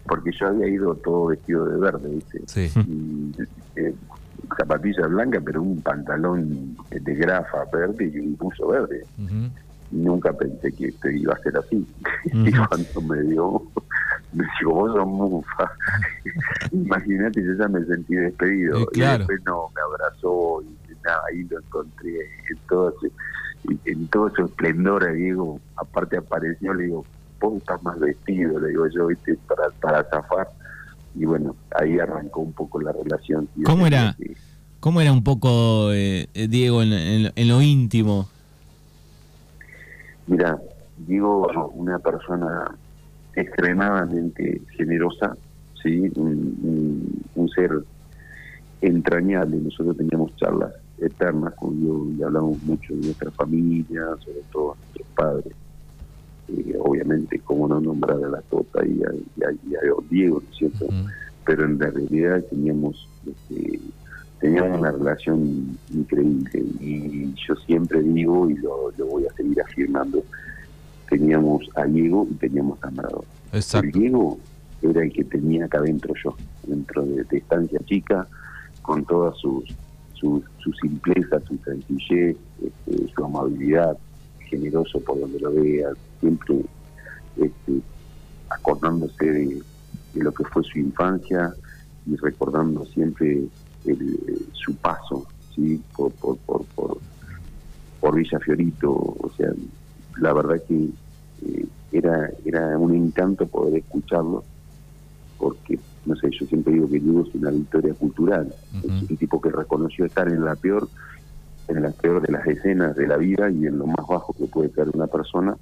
porque 0.06 0.30
yo 0.38 0.48
había 0.48 0.68
ido 0.68 0.94
todo 0.96 1.26
vestido 1.26 1.66
de 1.66 1.78
verde, 1.78 2.08
¿viste? 2.08 2.42
Sí. 2.46 2.70
Y, 2.80 3.32
eh, 3.76 3.94
zapatilla 4.56 5.06
blanca, 5.06 5.40
pero 5.44 5.62
un 5.62 5.80
pantalón 5.80 6.76
de 6.90 7.14
grafa 7.14 7.64
verde 7.72 8.10
y 8.14 8.18
un 8.18 8.36
buzo 8.36 8.68
verde. 8.68 9.04
Nunca 9.90 10.32
pensé 10.32 10.72
que 10.72 10.88
esto 10.88 11.08
iba 11.08 11.34
a 11.34 11.38
ser 11.38 11.56
así. 11.56 11.86
y 12.24 12.52
cuando 12.52 13.00
me 13.02 13.22
dio 13.22 13.62
me 14.34 14.44
dijo, 14.44 14.70
vos 14.72 14.92
sos 14.92 15.06
mufa. 15.06 15.72
Imagínate, 16.72 17.42
yo 17.42 17.54
ya 17.54 17.68
me 17.68 17.84
sentí 17.84 18.14
despedido. 18.14 18.88
Y 18.92 19.00
después 19.00 19.40
no, 19.44 19.70
me 19.74 19.80
abrazó 19.80 20.62
y 20.62 20.94
nada, 21.04 21.22
ahí 21.30 21.44
lo 21.44 21.58
encontré 21.58 22.10
en 22.50 22.58
todo 22.68 22.94
ese, 22.96 23.12
en 23.84 24.06
todo 24.08 24.30
su 24.30 24.44
esplendor, 24.46 25.12
Diego. 25.12 25.60
Aparte 25.76 26.16
apareció, 26.16 26.74
le 26.74 26.84
digo, 26.84 27.04
vos 27.44 27.58
estás 27.58 27.82
más 27.82 27.98
vestido, 27.98 28.58
le 28.58 28.68
digo 28.68 28.86
yo, 28.88 29.06
viste, 29.06 29.36
para, 29.48 29.70
para 29.80 30.04
zafar. 30.10 30.48
Y 31.14 31.24
bueno, 31.24 31.54
ahí 31.80 31.98
arrancó 31.98 32.40
un 32.40 32.52
poco 32.52 32.80
la 32.80 32.92
relación. 32.92 33.48
¿Cómo 33.64 33.86
era? 33.86 34.16
¿Cómo 34.80 35.00
era 35.00 35.12
un 35.12 35.22
poco, 35.22 35.92
eh, 35.92 36.26
eh, 36.34 36.48
Diego, 36.48 36.82
en, 36.82 37.32
en 37.34 37.48
lo 37.48 37.62
íntimo? 37.62 38.28
Mira, 40.26 40.58
Diego, 40.96 41.70
una 41.74 41.98
persona 41.98 42.76
extremadamente 43.36 44.62
generosa, 44.76 45.36
¿sí? 45.82 46.10
Un, 46.16 47.48
ser 47.54 47.70
entrañable. 48.80 49.56
Nosotros 49.58 49.96
teníamos 49.96 50.34
charlas 50.36 50.72
eternas 50.98 51.54
con 51.54 51.80
Dios 51.80 52.18
y 52.18 52.22
hablamos 52.22 52.60
mucho 52.64 52.94
de 52.94 53.00
nuestra 53.00 53.30
familia, 53.30 54.02
sobre 54.24 54.40
todo 54.50 54.74
de 54.74 54.80
nuestros 54.80 55.08
padres. 55.14 55.52
Eh, 56.48 56.76
obviamente, 56.78 57.38
como 57.40 57.68
no 57.68 57.80
nombrar 57.80 58.22
a 58.22 58.28
la 58.28 58.42
Tota 58.42 58.84
y 58.84 59.02
a, 59.02 59.10
Diego, 60.10 60.42
¿no 60.42 60.50
es 60.50 60.56
cierto? 60.56 60.86
Pero 61.46 61.64
en 61.64 61.78
la 61.78 61.90
realidad 61.90 62.42
teníamos, 62.50 63.08
este, 63.26 63.80
teníamos 64.40 64.78
una 64.78 64.90
relación 64.90 65.78
increíble 65.92 66.64
y 66.80 67.34
yo 67.34 67.54
siempre 67.66 68.02
digo 68.02 68.48
y 68.50 68.54
lo, 68.56 68.90
lo 68.96 69.06
voy 69.06 69.26
a 69.26 69.32
seguir 69.34 69.60
afirmando 69.60 70.22
teníamos 71.08 71.68
a 71.76 71.84
Diego 71.84 72.26
y 72.30 72.34
teníamos 72.34 72.82
a 72.82 72.90
Maradona. 72.90 73.28
Exacto. 73.52 73.86
El 73.86 73.92
Diego 73.92 74.38
era 74.82 75.02
el 75.02 75.12
que 75.12 75.24
tenía 75.24 75.66
acá 75.66 75.78
adentro 75.78 76.14
yo, 76.22 76.36
dentro 76.66 77.04
de, 77.04 77.24
estancia 77.30 77.78
chica, 77.86 78.26
con 78.82 79.04
todas 79.04 79.36
sus, 79.38 79.64
su, 80.14 80.42
su 80.58 80.72
simpleza, 80.74 81.40
su 81.40 81.56
sencillez, 81.64 82.36
este, 82.62 83.08
su 83.14 83.24
amabilidad, 83.24 83.96
generoso 84.44 85.00
por 85.00 85.20
donde 85.20 85.40
lo 85.40 85.52
vea, 85.52 85.88
siempre 86.20 86.56
este, 87.36 87.80
acordándose 88.48 89.24
de, 89.24 89.62
lo 90.14 90.32
que 90.32 90.44
fue 90.44 90.62
su 90.62 90.78
infancia 90.78 91.52
y 92.06 92.16
recordando 92.16 92.84
siempre 92.86 93.44
su 94.52 94.74
paso 94.76 95.26
¿sí? 95.54 95.82
por, 95.96 96.12
por, 96.12 96.36
por, 96.38 96.64
por, 98.00 98.14
Villa 98.14 98.38
Fiorito. 98.38 98.92
O 98.92 99.30
sea, 99.36 99.48
la 100.18 100.32
verdad 100.32 100.62
que 100.68 100.88
eh, 101.46 101.66
era, 101.90 102.30
era 102.44 102.78
un 102.78 102.94
encanto 102.94 103.46
poder 103.46 103.78
escucharlo 103.78 104.44
porque, 105.38 105.78
no 106.06 106.14
sé, 106.16 106.30
yo 106.30 106.46
siempre 106.46 106.74
digo 106.74 106.88
que 106.88 107.00
Diego 107.00 107.24
es 107.26 107.34
una 107.34 107.50
victoria 107.50 107.92
cultural. 107.94 108.54
Es 108.82 109.10
un 109.10 109.16
tipo 109.16 109.40
que 109.40 109.50
reconoció 109.50 110.04
estar 110.04 110.28
en 110.28 110.44
la 110.44 110.54
peor 110.54 110.88
en 111.68 111.82
la 111.82 111.90
peor 111.90 112.20
de 112.22 112.32
las 112.32 112.46
escenas 112.46 112.94
de 112.96 113.06
la 113.06 113.16
vida 113.16 113.50
y 113.50 113.66
en 113.66 113.78
lo 113.78 113.86
más 113.86 114.06
bajo 114.06 114.34
que 114.34 114.46
puede 114.46 114.70
caer 114.70 114.90
una 114.92 115.06
persona, 115.06 115.56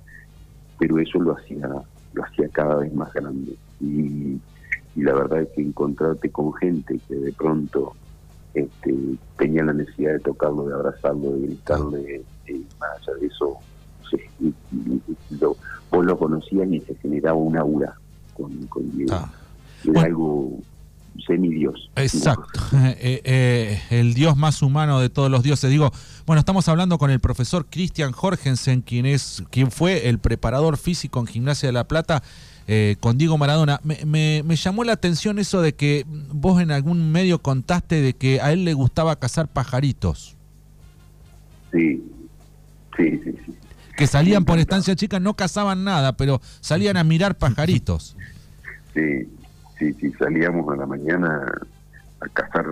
pero 0.79 0.99
eso 0.99 1.21
lo 1.21 1.37
hacía 1.37 1.69
lo 2.13 2.25
hacía 2.25 2.49
cada 2.49 2.77
vez 2.77 2.93
más 2.95 3.13
grande. 3.13 3.57
Y, 3.81 4.41
la 4.97 5.15
verdad 5.15 5.41
es 5.41 5.49
que 5.51 5.63
encontrarte 5.63 6.31
con 6.31 6.53
gente 6.53 7.01
que 7.09 7.15
de 7.15 7.33
pronto 7.33 7.95
este, 8.53 8.95
tenía 9.39 9.65
la 9.65 9.73
necesidad 9.73 10.13
de 10.13 10.21
tocarlo, 10.21 10.67
de 10.67 10.75
abrazarlo, 10.75 11.33
de 11.33 11.47
gritarle, 11.47 12.25
y 12.47 12.67
más 12.79 12.91
allá 13.01 13.19
de 13.19 13.27
eso, 13.27 13.57
vos 15.91 16.05
lo 16.05 16.19
conocías 16.19 16.69
y 16.69 16.81
se 16.81 16.95
generaba 16.97 17.39
un 17.39 17.57
aura 17.57 17.95
con, 18.35 18.55
con 18.67 18.91
Diego. 18.91 19.15
Ah. 19.15 19.33
Era 19.85 20.03
algo 20.03 20.59
semidios. 21.27 21.91
Exacto, 21.97 22.61
eh, 22.75 23.21
eh, 23.25 23.83
el 23.91 24.15
dios 24.15 24.37
más 24.37 24.63
humano 24.63 25.01
de 25.01 25.09
todos 25.09 25.31
los 25.31 25.43
dioses. 25.43 25.71
Digo, 25.71 25.93
bueno, 26.27 26.41
estamos 26.41 26.69
hablando 26.69 26.99
con 26.99 27.11
el 27.11 27.21
profesor 27.21 27.67
Christian 27.69 28.13
Jorgensen, 28.13 28.83
quien, 28.83 29.07
es, 29.07 29.45
quien 29.51 29.71
fue 29.71 30.09
el 30.09 30.19
preparador 30.19 30.77
físico 30.77 31.21
en 31.21 31.27
Gimnasia 31.27 31.69
de 31.69 31.73
la 31.73 31.85
Plata. 31.85 32.23
Eh, 32.69 32.95
con 33.01 33.19
Diego 33.19 33.37
Maradona. 33.39 33.81
Me, 33.83 34.45
llamó 34.55 34.85
la 34.85 34.93
atención 34.93 35.41
eso 35.41 35.61
de 35.61 35.75
que 35.75 36.07
vos 36.07 36.63
en 36.63 36.71
algún 36.71 37.11
medio 37.11 37.41
contaste 37.41 38.01
de 38.01 38.13
que 38.13 38.41
a 38.41 38.53
él 38.53 38.65
le 38.65 38.73
gustaba 38.73 39.19
cazar 39.19 39.49
pajaritos. 39.49 40.37
Sí, 41.73 42.05
sí, 42.97 43.21
sí. 43.25 43.35
sí. 43.45 43.55
Que 43.97 44.07
salían 44.07 44.45
por 44.45 44.61
estancia 44.61 44.95
chica, 44.95 45.19
no 45.19 45.35
cazaban 45.35 45.83
nada, 45.83 46.17
pero 46.17 46.41
salían 46.61 46.97
a 46.97 47.05
mirar 47.05 47.37
pajaritos. 47.37 48.17
Sí, 48.95 49.29
sí, 49.79 49.93
sí, 49.95 50.13
salíamos 50.13 50.69
a 50.73 50.77
la 50.77 50.87
mañana 50.87 51.61
a 52.21 52.29
cazar, 52.29 52.67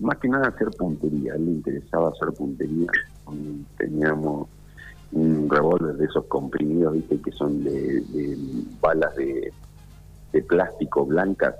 más 0.00 0.18
que 0.18 0.28
nada 0.28 0.46
a 0.46 0.50
hacer 0.50 0.70
puntería, 0.70 1.32
a 1.32 1.36
él 1.36 1.46
le 1.46 1.52
interesaba 1.52 2.10
hacer 2.10 2.32
puntería, 2.32 2.90
teníamos 3.78 4.48
un 5.12 5.48
revólver 5.48 5.96
de 5.96 6.04
esos 6.04 6.24
comprimidos, 6.26 6.94
viste, 6.94 7.20
que 7.20 7.32
son 7.32 7.64
de, 7.64 8.02
balas 8.80 9.14
de, 9.16 9.52
plástico 10.42 11.06
blancas, 11.06 11.54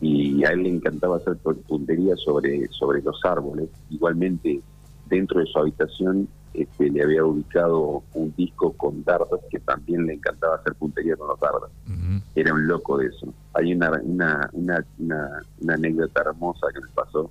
y 0.00 0.44
a 0.44 0.50
él 0.50 0.64
le 0.64 0.68
encantaba 0.70 1.16
hacer 1.16 1.36
puntería 1.36 2.16
sobre, 2.16 2.68
sobre 2.68 3.00
los 3.02 3.18
árboles, 3.24 3.68
igualmente 3.90 4.60
dentro 5.08 5.40
de 5.40 5.46
su 5.46 5.58
habitación 5.58 6.28
este, 6.54 6.88
le 6.88 7.02
había 7.02 7.24
ubicado 7.24 8.04
un 8.14 8.32
disco 8.36 8.72
con 8.74 9.02
dardos 9.02 9.40
que 9.50 9.58
también 9.58 10.06
le 10.06 10.14
encantaba 10.14 10.54
hacer 10.54 10.74
puntería 10.76 11.16
con 11.16 11.26
los 11.26 11.40
dardos. 11.40 11.70
Era 12.36 12.54
un 12.54 12.66
loco 12.68 12.98
de 12.98 13.08
eso. 13.08 13.26
Hay 13.54 13.74
una, 13.74 13.90
una, 14.02 14.48
una, 14.52 14.84
una, 14.98 15.74
anécdota 15.74 16.22
hermosa 16.22 16.68
que 16.72 16.80
me 16.80 16.88
pasó. 16.94 17.28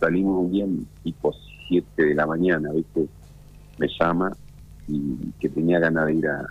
Salimos 0.00 0.44
un 0.44 0.50
día 0.50 0.66
tipo 1.02 1.34
7 1.68 2.04
de 2.04 2.14
la 2.14 2.26
mañana, 2.26 2.72
¿viste? 2.72 3.06
Me 3.78 3.86
llama 4.00 4.32
y 4.88 5.30
que 5.40 5.50
tenía 5.50 5.78
ganas 5.78 6.06
de 6.06 6.14
ir 6.14 6.26
a, 6.26 6.46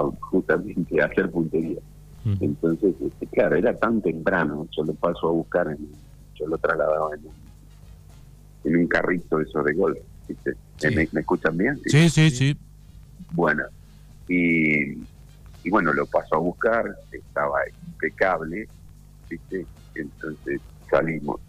justamente 0.20 1.02
a 1.02 1.06
hacer 1.06 1.30
puntería. 1.30 1.80
Entonces, 2.40 2.94
este, 3.00 3.26
claro, 3.26 3.56
era 3.56 3.74
tan 3.74 4.02
temprano, 4.02 4.66
yo 4.76 4.84
lo 4.84 4.92
paso 4.94 5.28
a 5.28 5.32
buscar, 5.32 5.68
en, 5.68 5.78
yo 6.34 6.46
lo 6.46 6.58
trasladaba 6.58 7.14
en 7.14 7.24
un, 7.24 7.32
en 8.64 8.76
un 8.80 8.86
carrito 8.86 9.40
eso 9.40 9.62
de 9.62 9.72
golf 9.72 9.98
¿Me, 11.12 11.20
escuchan 11.20 11.56
bien? 11.56 11.80
Sí, 11.86 12.08
sí, 12.08 12.30
sí. 12.30 12.56
Bueno, 13.32 13.64
y, 14.28 14.92
y 15.64 15.70
bueno, 15.70 15.92
lo 15.92 16.06
pasó 16.06 16.36
a 16.36 16.38
buscar, 16.38 16.84
estaba 17.12 17.60
impecable, 17.86 18.68
¿viste? 19.28 19.66
Entonces 19.94 20.60
salimos. 20.90 21.40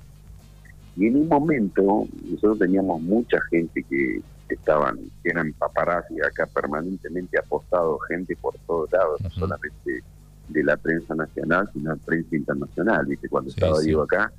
Y 0.95 1.07
en 1.07 1.15
un 1.15 1.27
momento, 1.27 2.07
nosotros 2.25 2.59
teníamos 2.59 3.01
mucha 3.01 3.39
gente 3.49 3.83
que 3.83 4.21
estaban, 4.49 4.97
que 5.23 5.29
eran 5.29 5.53
paparazzi 5.53 6.19
acá 6.21 6.45
permanentemente 6.47 7.37
apostado 7.37 7.99
gente 7.99 8.35
por 8.35 8.55
todos 8.65 8.91
lados, 8.91 9.21
no 9.21 9.29
solamente 9.29 10.03
de 10.49 10.63
la 10.63 10.75
prensa 10.77 11.15
nacional, 11.15 11.69
sino 11.73 11.91
la 11.91 11.95
prensa 11.97 12.35
internacional, 12.35 13.05
¿viste? 13.05 13.29
Cuando 13.29 13.51
estaba 13.51 13.79
Diego 13.79 14.03
acá, 14.03 14.31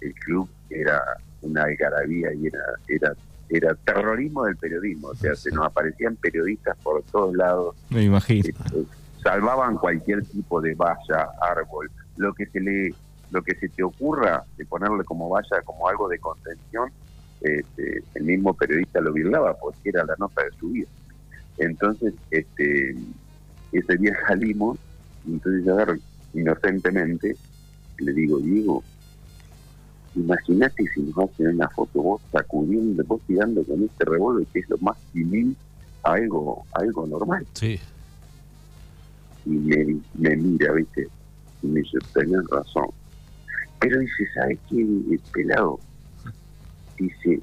el 0.00 0.14
club 0.14 0.48
era 0.70 1.02
una 1.42 1.64
algarabía 1.64 2.32
y 2.34 2.46
era, 2.46 2.64
era 2.88 3.16
era 3.48 3.74
terrorismo 3.74 4.44
del 4.44 4.56
periodismo, 4.56 5.08
o 5.08 5.14
sea, 5.14 5.34
se 5.34 5.50
nos 5.50 5.66
aparecían 5.66 6.16
periodistas 6.16 6.76
por 6.82 7.02
todos 7.04 7.34
lados. 7.34 7.76
Me 7.90 8.02
imagino. 8.02 8.48
Eh, 8.48 8.84
salvaban 9.22 9.76
cualquier 9.76 10.24
tipo 10.24 10.60
de 10.60 10.74
valla, 10.74 11.28
árbol, 11.40 11.90
lo 12.16 12.32
que 12.34 12.46
se 12.46 12.60
le 12.60 12.94
lo 13.32 13.42
que 13.42 13.56
se 13.56 13.68
te 13.68 13.82
ocurra 13.82 14.44
de 14.56 14.64
ponerle 14.66 15.02
como 15.02 15.28
valla 15.28 15.60
como 15.64 15.88
algo 15.88 16.08
de 16.08 16.18
contención, 16.20 16.90
este, 17.40 18.04
el 18.14 18.22
mismo 18.22 18.54
periodista 18.54 19.00
lo 19.00 19.12
violaba 19.12 19.54
porque 19.54 19.88
era 19.88 20.04
la 20.04 20.14
nota 20.18 20.44
de 20.44 20.50
su 20.58 20.70
vida. 20.70 20.86
Entonces, 21.58 22.14
este 22.30 22.96
ese 23.72 23.96
día 23.96 24.16
salimos 24.28 24.78
entonces 25.26 25.64
yo 25.64 25.74
agarro 25.74 25.96
inocentemente 26.34 27.36
le 27.98 28.12
digo, 28.12 28.38
Diego, 28.38 28.84
Imagínate 30.16 30.82
si 30.94 31.02
nos 31.02 31.18
hacen 31.18 31.48
una 31.48 31.68
foto 31.68 32.02
vos 32.02 32.22
sacudiendo, 32.32 33.04
vos 33.04 33.20
tirando 33.26 33.62
con 33.64 33.82
este 33.84 34.04
revólver, 34.06 34.46
que 34.46 34.60
es 34.60 34.68
lo 34.70 34.78
más 34.78 34.96
civil 35.12 35.54
a 36.04 36.14
algo, 36.14 36.64
algo 36.72 37.06
normal. 37.06 37.46
Sí. 37.52 37.78
Y 39.44 39.50
me, 39.50 40.00
me 40.14 40.36
mira, 40.36 40.72
¿viste? 40.72 41.06
Y 41.62 41.66
me 41.66 41.80
dice, 41.80 41.98
tenés 42.14 42.46
razón. 42.50 42.88
Pero 43.78 44.00
dice, 44.00 44.26
¿sabes 44.34 44.58
qué, 44.70 45.20
pelado? 45.34 45.78
Dice, 46.98 47.40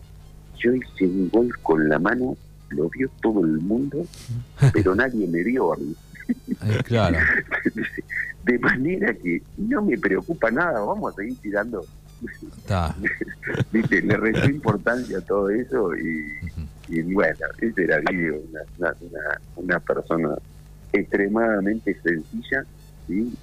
yo 0.57 0.73
hice 0.73 1.05
un 1.05 1.29
gol 1.29 1.55
con 1.61 1.87
la 1.87 1.99
mano, 1.99 2.35
lo 2.69 2.89
vio 2.89 3.07
todo 3.21 3.41
el 3.41 3.59
mundo, 3.59 4.03
pero 4.73 4.95
nadie 4.95 5.27
me 5.27 5.43
vio 5.43 5.73
a 5.73 5.77
mí. 5.77 5.95
claro. 6.85 7.19
De 8.45 8.59
manera 8.59 9.13
que 9.13 9.41
no 9.57 9.83
me 9.83 9.97
preocupa 9.97 10.51
nada, 10.51 10.81
vamos 10.81 11.13
a 11.13 11.15
seguir 11.15 11.37
tirando 11.37 11.85
Le 13.71 14.17
restó 14.17 14.49
importancia 14.49 15.17
a 15.17 15.21
todo 15.21 15.49
eso 15.49 15.91
y, 15.95 17.13
bueno, 17.13 17.37
ese 17.59 17.83
era 17.83 17.99
Diego, 18.09 18.39
una, 18.77 18.95
una, 19.55 19.79
persona 19.79 20.35
extremadamente 20.91 21.97
sencilla, 22.03 22.65
¿sí? 23.07 23.33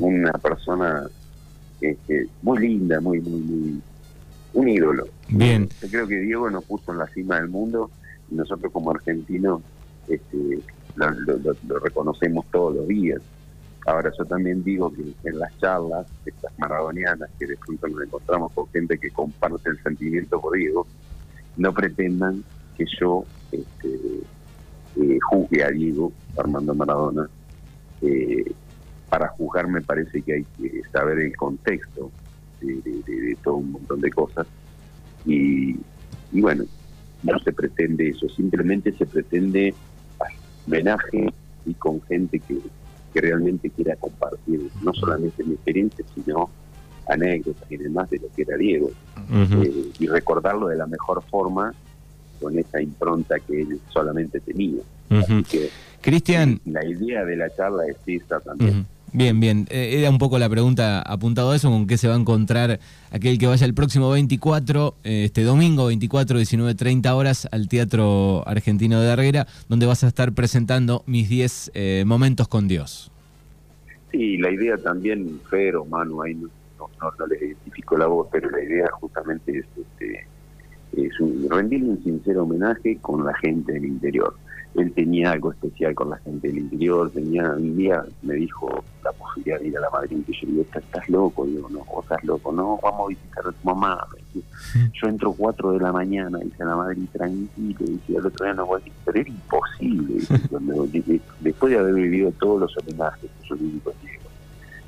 una 0.00 0.32
persona 0.32 1.06
este, 1.80 2.28
muy 2.42 2.58
linda, 2.58 3.00
muy, 3.00 3.20
muy, 3.20 3.40
muy, 3.40 3.82
un 4.54 4.68
ídolo. 4.68 5.06
Bien. 5.28 5.68
Yo 5.82 5.88
creo 5.88 6.08
que 6.08 6.20
Diego 6.20 6.50
nos 6.50 6.64
puso 6.64 6.92
en 6.92 6.98
la 6.98 7.06
cima 7.08 7.36
del 7.36 7.48
mundo 7.48 7.90
y 8.30 8.34
nosotros 8.34 8.72
como 8.72 8.90
argentinos 8.90 9.62
este, 10.08 10.60
lo 10.96 11.78
reconocemos 11.78 12.46
todos 12.50 12.76
los 12.76 12.88
días. 12.88 13.20
Ahora, 13.88 14.12
yo 14.18 14.24
también 14.26 14.62
digo 14.62 14.92
que 14.92 15.02
en 15.30 15.38
las 15.38 15.58
charlas, 15.60 16.06
estas 16.26 16.52
maradonianas, 16.58 17.30
que 17.38 17.46
de 17.46 17.56
pronto 17.56 17.88
nos 17.88 18.02
encontramos 18.02 18.52
con 18.52 18.68
gente 18.68 18.98
que 18.98 19.10
comparte 19.10 19.70
el 19.70 19.82
sentimiento 19.82 20.38
por 20.38 20.58
Diego, 20.58 20.86
no 21.56 21.72
pretendan 21.72 22.44
que 22.76 22.84
yo 23.00 23.24
este, 23.50 23.88
eh, 24.96 25.18
juzgue 25.30 25.64
a 25.64 25.70
Diego, 25.70 26.12
Armando 26.36 26.74
Maradona. 26.74 27.30
Eh, 28.02 28.52
para 29.08 29.28
juzgar 29.28 29.66
me 29.68 29.80
parece 29.80 30.20
que 30.20 30.34
hay 30.34 30.44
que 30.58 30.82
saber 30.92 31.20
el 31.20 31.34
contexto 31.34 32.10
de, 32.60 33.38
todo 33.42 33.56
un 33.56 33.72
montón 33.72 34.02
de 34.02 34.10
cosas. 34.10 34.46
Y, 35.24 35.78
y 36.30 36.42
bueno, 36.42 36.64
no 37.22 37.38
se 37.38 37.52
pretende 37.54 38.10
eso, 38.10 38.28
simplemente 38.28 38.92
se 38.92 39.06
pretende 39.06 39.74
homenaje 40.66 41.32
y 41.64 41.72
con 41.72 42.02
gente 42.02 42.38
que 42.38 42.60
que 43.18 43.26
realmente 43.26 43.70
quiera 43.70 43.96
compartir 43.96 44.70
no 44.82 44.94
solamente 44.94 45.42
mi 45.42 45.54
experiencia, 45.54 46.04
sino 46.14 46.50
anécdotas 47.08 47.70
y 47.70 47.76
demás 47.76 48.08
de 48.10 48.18
lo 48.18 48.28
que 48.34 48.42
era 48.42 48.56
Diego. 48.56 48.90
Eh, 49.32 49.90
y 49.98 50.06
recordarlo 50.06 50.68
de 50.68 50.76
la 50.76 50.86
mejor 50.86 51.22
forma 51.28 51.74
con 52.40 52.56
esa 52.56 52.80
impronta 52.80 53.40
que 53.40 53.62
él 53.62 53.80
solamente 53.92 54.38
tenía. 54.40 54.82
Así 55.10 55.42
que 55.42 55.70
Cristian. 56.00 56.60
La 56.66 56.84
idea 56.84 57.24
de 57.24 57.36
la 57.36 57.50
charla 57.54 57.86
es 57.88 57.96
esta 58.06 58.38
también. 58.40 58.86
Bien, 59.12 59.40
bien. 59.40 59.66
Eh, 59.70 59.96
era 59.98 60.10
un 60.10 60.18
poco 60.18 60.38
la 60.38 60.48
pregunta 60.48 61.00
apuntado 61.00 61.52
a 61.52 61.56
eso, 61.56 61.70
con 61.70 61.86
qué 61.86 61.96
se 61.96 62.08
va 62.08 62.14
a 62.14 62.18
encontrar 62.18 62.78
aquel 63.10 63.38
que 63.38 63.46
vaya 63.46 63.64
el 63.64 63.72
próximo 63.72 64.10
24, 64.10 64.94
eh, 65.02 65.24
este 65.24 65.44
domingo 65.44 65.86
24, 65.86 66.36
19, 66.36 66.74
30 66.74 67.14
horas 67.14 67.48
al 67.50 67.68
Teatro 67.68 68.46
Argentino 68.46 69.00
de 69.00 69.06
Darguera, 69.06 69.46
donde 69.68 69.86
vas 69.86 70.04
a 70.04 70.08
estar 70.08 70.32
presentando 70.32 71.04
mis 71.06 71.28
10 71.28 71.70
eh, 71.74 72.04
momentos 72.06 72.48
con 72.48 72.68
Dios. 72.68 73.10
Sí, 74.10 74.36
la 74.36 74.50
idea 74.50 74.76
también, 74.76 75.40
Fer 75.48 75.76
o 75.76 75.84
Manu, 75.86 76.22
ahí 76.22 76.34
no, 76.34 76.48
no, 76.78 77.26
les 77.26 77.42
identifico 77.42 77.96
la 77.96 78.06
voz, 78.06 78.28
pero 78.30 78.50
la 78.50 78.62
idea 78.62 78.88
justamente 78.92 79.58
es, 79.58 79.66
este, 79.76 80.26
es 80.96 81.20
un, 81.20 81.46
rendirle 81.50 81.90
un 81.90 82.02
sincero 82.02 82.42
homenaje 82.42 82.98
con 82.98 83.24
la 83.24 83.34
gente 83.38 83.72
del 83.72 83.86
interior 83.86 84.34
él 84.74 84.92
tenía 84.92 85.32
algo 85.32 85.52
especial 85.52 85.94
con 85.94 86.10
la 86.10 86.18
gente 86.18 86.48
del 86.48 86.58
interior, 86.58 87.10
tenía 87.10 87.52
un 87.52 87.76
día 87.76 88.04
me 88.22 88.34
dijo 88.34 88.84
posibilidad 89.38 89.60
de 89.60 89.68
ir 89.68 89.78
a 89.78 89.80
la 89.80 89.90
Madrid, 89.90 90.18
y 90.26 90.32
yo 90.32 90.46
digo, 90.46 90.62
estás 90.62 91.08
loco, 91.08 91.46
digo, 91.46 91.68
no, 91.70 91.84
vos 91.84 92.04
estás 92.04 92.22
loco, 92.24 92.52
no, 92.52 92.78
vamos 92.82 93.06
a 93.06 93.08
visitar 93.08 93.46
a 93.46 93.52
tu 93.52 93.66
mamá, 93.66 94.06
yo 94.92 95.08
entro 95.08 95.32
cuatro 95.32 95.72
de 95.72 95.80
la 95.80 95.92
mañana, 95.92 96.38
dice 96.38 96.64
la 96.64 96.76
Madrid, 96.76 97.06
tranquilo, 97.12 97.98
y 98.08 98.14
el 98.14 98.26
otro 98.26 98.44
día 98.44 98.54
no 98.54 98.66
voy 98.66 98.80
a 98.80 98.92
pero 99.04 99.20
era 99.20 99.28
imposible, 99.28 100.22
después 101.40 101.72
de 101.72 101.78
haber 101.78 101.94
vivido 101.94 102.32
todos 102.32 102.60
los 102.60 102.76
homenajes 102.78 103.30
que 103.40 103.48
yo 103.48 103.56
viví 103.56 103.78
contigo, 103.80 104.22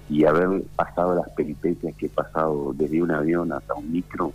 y 0.09 0.25
haber 0.25 0.63
pasado 0.77 1.15
las 1.15 1.29
peripecias 1.31 1.95
que 1.97 2.07
he 2.07 2.11
pasado 2.11 2.73
desde 2.77 3.01
un 3.03 3.11
avión 3.13 3.53
hasta 3.53 3.75
un 3.75 3.93
micro, 3.93 4.33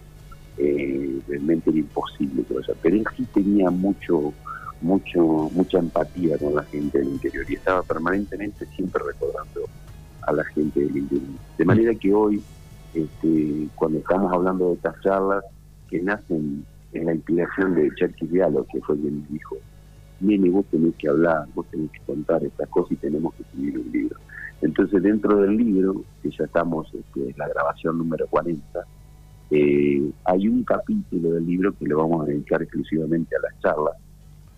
eh, 0.57 1.19
realmente 1.27 1.69
era 1.69 1.79
imposible, 1.79 2.45
pero 2.47 2.95
él 2.95 3.03
sí 3.17 3.25
tenía 3.33 3.69
mucho 3.69 4.33
mucho 4.81 5.49
mucha 5.53 5.79
empatía 5.79 6.37
con 6.37 6.55
la 6.55 6.63
gente 6.63 6.99
del 6.99 7.07
interior 7.07 7.45
y 7.49 7.55
estaba 7.55 7.81
permanentemente 7.83 8.65
siempre 8.75 9.01
recordando 9.05 9.61
a 10.25 10.33
la 10.33 10.43
gente 10.45 10.79
del 10.79 10.97
interior. 10.97 11.29
De 11.57 11.65
manera 11.65 11.95
que 11.95 12.13
hoy, 12.13 12.41
este, 12.93 13.67
cuando 13.75 13.99
estamos 13.99 14.31
hablando 14.31 14.69
de 14.69 14.73
estas 14.75 14.99
charlas 15.01 15.43
que 15.89 16.01
nacen 16.01 16.65
en 16.93 17.05
la 17.05 17.13
inspiración 17.13 17.75
de 17.75 17.91
Cherky 17.95 18.27
Diallo, 18.27 18.65
que 18.71 18.81
fue 18.81 18.97
quien 18.97 19.25
dijo, 19.29 19.57
Mimi, 20.19 20.49
vos 20.49 20.65
tenés 20.71 20.95
que 20.95 21.09
hablar, 21.09 21.45
vos 21.53 21.65
tenés 21.69 21.91
que 21.91 21.99
contar 22.05 22.43
estas 22.43 22.69
cosas 22.69 22.93
y 22.93 22.95
tenemos 22.95 23.33
que 23.35 23.43
escribir 23.43 23.79
un 23.79 23.91
libro. 23.91 24.19
Entonces 24.61 25.03
dentro 25.03 25.37
del 25.41 25.57
libro, 25.57 26.03
que 26.23 26.31
ya 26.31 26.45
estamos 26.45 26.87
este, 26.93 27.29
en 27.29 27.37
la 27.37 27.47
grabación 27.49 27.97
número 27.97 28.25
40, 28.27 28.85
eh, 29.51 30.11
hay 30.23 30.47
un 30.47 30.63
capítulo 30.63 31.33
del 31.33 31.45
libro 31.45 31.75
que 31.77 31.85
lo 31.85 31.97
vamos 31.97 32.23
a 32.23 32.29
dedicar 32.29 32.61
exclusivamente 32.61 33.35
a 33.35 33.41
las 33.41 33.59
charlas, 33.59 33.95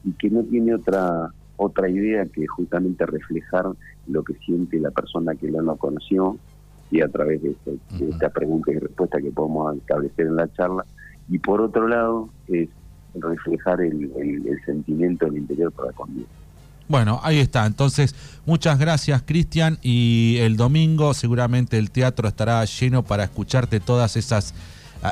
y 0.04 0.12
que 0.14 0.30
no 0.30 0.44
tiene 0.44 0.76
otra 0.76 1.30
otra 1.58 1.90
idea 1.90 2.26
que 2.28 2.48
justamente 2.48 3.06
reflejar 3.06 3.66
lo 4.08 4.24
que 4.24 4.34
siente 4.36 4.80
la 4.80 4.92
persona 4.92 5.36
que 5.36 5.50
lo 5.50 5.62
no 5.62 5.76
conoció 5.76 6.38
y 6.90 7.02
a 7.02 7.10
través 7.10 7.42
de, 7.42 7.56
esta 8.10 8.30
pregunta 8.30 8.72
y 8.72 8.80
respuesta 8.80 9.20
que 9.20 9.32
podemos 9.32 9.76
establecer 9.76 10.28
en 10.28 10.36
la 10.38 10.52
charla 10.54 10.86
y 11.28 11.40
por 11.40 11.60
otro 11.62 11.88
lado 11.88 12.30
es 12.48 12.70
reflejar 13.16 13.82
el, 13.82 14.12
sentimiento 14.66 15.26
del 15.26 15.38
interior 15.38 15.72
para 15.72 15.92
conmigo. 15.92 16.28
Bueno, 16.88 17.20
ahí 17.24 17.40
está. 17.40 17.66
Entonces, 17.66 18.16
muchas 18.46 18.80
gracias, 18.80 19.22
Cristian. 19.24 19.78
Y 19.82 20.38
el 20.40 20.56
domingo 20.56 21.14
seguramente 21.14 21.78
el 21.78 21.92
teatro 21.92 22.30
estará 22.30 22.64
lleno 22.64 23.04
para 23.04 23.26
escucharte 23.26 23.82
todas 23.82 24.16
esas 24.16 24.54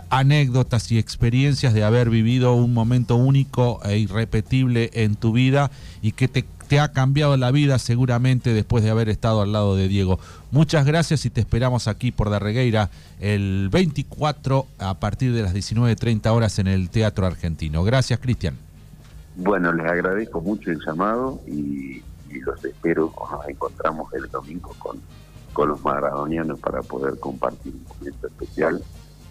anécdotas 0.10 0.92
y 0.92 0.98
experiencias 0.98 1.74
de 1.74 1.84
haber 1.84 2.10
vivido 2.10 2.54
un 2.54 2.74
momento 2.74 3.16
único 3.16 3.80
e 3.84 3.98
irrepetible 3.98 4.90
en 4.94 5.16
tu 5.16 5.32
vida 5.32 5.72
y 6.02 6.14
que 6.14 6.28
te, 6.28 6.46
ha 6.80 6.92
cambiado 6.92 7.38
la 7.38 7.52
vida 7.52 7.78
seguramente 7.78 8.54
después 8.54 8.84
de 8.84 8.90
haber 8.90 9.08
estado 9.08 9.42
al 9.42 9.52
lado 9.52 9.76
de 9.76 9.88
Diego. 9.88 10.20
Muchas 10.52 10.86
gracias 10.86 11.26
y 11.26 11.30
te 11.30 11.40
esperamos 11.40 11.88
aquí 11.88 12.12
por 12.12 12.30
Darregueira 12.30 12.90
el 13.20 13.70
24 13.72 14.66
a 14.80 14.96
partir 14.96 15.34
de 15.34 15.44
las 15.44 15.54
19.30 15.54 16.28
horas 16.32 16.60
en 16.60 16.68
el 16.68 16.90
Teatro 16.90 17.28
Argentino. 17.28 17.84
Gracias, 17.84 18.20
Cristian. 18.20 18.58
Bueno, 19.38 19.72
les 19.74 19.86
agradezco 19.86 20.42
mucho 20.42 20.72
el 20.72 20.80
llamado 20.86 21.40
y, 21.48 22.02
los 22.42 22.66
espero. 22.66 23.14
Nos 23.32 23.48
encontramos 23.48 24.14
el 24.14 24.30
domingo 24.30 24.76
con, 24.80 25.00
con 25.54 25.70
los 25.70 25.82
maradonianos 25.84 26.60
para 26.60 26.82
poder 26.82 27.18
compartir 27.20 27.74
un 27.74 27.86
momento 27.98 28.28
especial 28.28 28.82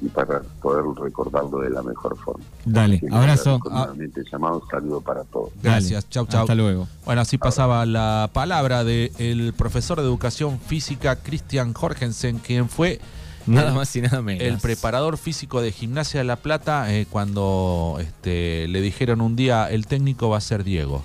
y 0.05 0.09
para 0.09 0.41
poder 0.61 0.85
recordarlo 1.03 1.61
de 1.61 1.71
la 1.71 1.83
mejor 1.83 2.17
forma. 2.19 2.45
Dale, 2.65 3.01
abrazo. 3.11 3.61
Ah. 3.71 3.93
llamado 4.31 4.63
saludo 4.71 5.01
para 5.01 5.25
todos. 5.25 5.51
Gracias, 5.63 6.09
chau, 6.11 6.27
chau. 6.27 6.43
Hasta 6.43 6.55
luego. 6.55 6.87
Bueno, 7.05 7.23
así 7.23 7.39
pasaba 7.39 7.87
la 7.87 8.31
palabra 8.33 8.85
del 8.85 9.55
profesor 9.57 10.01
de 10.01 10.05
educación 10.05 10.59
física 10.61 11.17
Christian 11.17 11.73
Jorgensen, 11.73 12.39
quien 12.39 12.69
fue 12.69 13.01
Nada 13.47 13.73
más 13.73 13.95
y 13.95 14.01
nada 14.01 14.23
menos. 14.23 14.43
El 14.43 14.59
preparador 14.59 15.19
físico 15.19 15.61
de 15.61 15.71
Gimnasia 15.71 16.21
de 16.21 16.25
La 16.25 16.37
Plata, 16.37 16.93
eh, 16.95 17.07
cuando 17.09 17.99
este, 18.01 18.69
le 18.69 18.81
dijeron 18.81 19.21
un 19.21 19.37
día, 19.37 19.71
el 19.71 19.87
técnico 19.87 20.31
va 20.31 20.39
a 20.39 20.41
ser 20.41 20.65
Diego. 20.65 21.05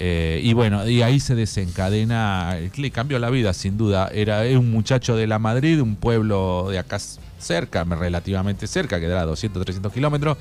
Eh, 0.00 0.40
y 0.44 0.52
bueno, 0.52 0.88
y 0.88 1.02
ahí 1.02 1.18
se 1.18 1.34
desencadena, 1.34 2.56
le 2.76 2.90
cambió 2.92 3.18
la 3.18 3.30
vida 3.30 3.52
sin 3.52 3.76
duda. 3.76 4.08
Era 4.14 4.42
un 4.56 4.70
muchacho 4.70 5.16
de 5.16 5.26
la 5.26 5.40
Madrid, 5.40 5.80
un 5.80 5.96
pueblo 5.96 6.68
de 6.70 6.78
acá 6.78 7.00
cerca, 7.38 7.82
relativamente 7.82 8.68
cerca, 8.68 9.00
que 9.00 9.06
era 9.06 9.24
200, 9.24 9.64
300 9.64 9.92
kilómetros, 9.92 10.38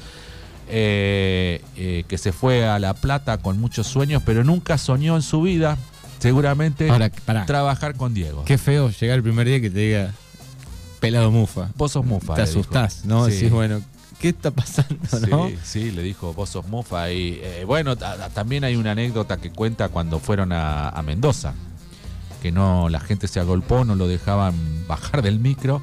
eh, 0.70 1.62
eh, 1.76 2.04
que 2.08 2.20
se 2.20 2.32
fue 2.34 2.68
a 2.68 2.78
La 2.78 2.94
Plata 2.94 3.40
con 3.40 3.60
muchos 3.60 3.88
sueños, 3.88 4.22
pero 4.24 4.44
nunca 4.44 4.78
soñó 4.78 5.16
en 5.16 5.24
su 5.24 5.42
vida, 5.42 5.76
seguramente, 6.20 6.88
trabajar 7.48 7.96
con 7.96 8.14
Diego. 8.14 8.44
Qué 8.46 8.60
feo 8.60 8.92
llegar 8.92 9.18
el 9.18 9.24
primer 9.24 9.48
día 9.48 9.60
que 9.60 9.72
te 9.72 9.80
diga 9.80 10.14
pelado 11.00 11.32
mufa. 11.32 11.70
Vos 11.76 11.94
sos 11.94 12.06
mufa. 12.06 12.36
Te 12.36 12.44
asustás, 12.44 13.06
¿no? 13.06 13.26
Decís, 13.26 13.50
bueno, 13.50 13.82
¿qué 14.20 14.30
está 14.30 14.52
pasando? 14.52 14.98
Sí, 15.48 15.58
sí, 15.64 15.92
le 15.92 16.02
dijo, 16.02 16.34
vos 16.34 16.50
sos 16.50 16.68
mufa. 16.68 17.12
Y 17.12 17.40
eh, 17.42 17.64
bueno, 17.66 17.96
también 17.96 18.64
hay 18.64 18.76
una 18.76 18.92
anécdota 18.92 19.38
que 19.38 19.52
cuenta 19.52 19.90
cuando 19.90 20.20
fueron 20.20 20.52
a, 20.52 20.90
a 20.90 21.02
Mendoza, 21.02 21.54
que 22.42 22.52
no, 22.52 22.90
la 22.90 23.00
gente 23.00 23.28
se 23.28 23.40
agolpó, 23.40 23.86
no 23.86 23.96
lo 23.96 24.08
dejaban 24.08 24.56
bajar 24.88 25.22
del 25.22 25.40
micro 25.40 25.82